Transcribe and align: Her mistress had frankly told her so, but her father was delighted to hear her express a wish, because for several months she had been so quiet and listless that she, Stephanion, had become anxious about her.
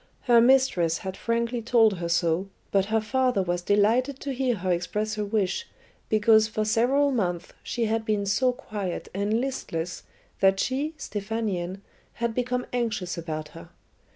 Her 0.21 0.41
mistress 0.41 0.97
had 0.97 1.15
frankly 1.15 1.61
told 1.61 1.99
her 1.99 2.09
so, 2.09 2.49
but 2.71 2.85
her 2.85 3.01
father 3.01 3.43
was 3.43 3.61
delighted 3.61 4.19
to 4.21 4.33
hear 4.33 4.55
her 4.55 4.71
express 4.71 5.15
a 5.15 5.23
wish, 5.23 5.67
because 6.09 6.47
for 6.47 6.65
several 6.65 7.11
months 7.11 7.49
she 7.61 7.85
had 7.85 8.03
been 8.03 8.25
so 8.25 8.51
quiet 8.51 9.09
and 9.13 9.39
listless 9.39 10.01
that 10.39 10.59
she, 10.59 10.95
Stephanion, 10.97 11.81
had 12.13 12.33
become 12.33 12.65
anxious 12.73 13.15
about 13.15 13.49
her. 13.49 13.69